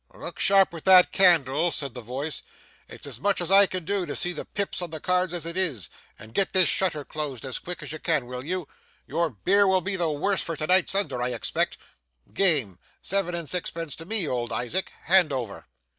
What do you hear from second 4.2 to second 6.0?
the pips on the cards as it is;